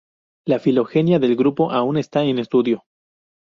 La 0.47 0.57
filogenia 0.57 1.19
del 1.19 1.35
grupo 1.35 1.69
aún 1.71 1.95
está 1.95 2.23
en 2.23 2.39
estudio. 2.39 2.85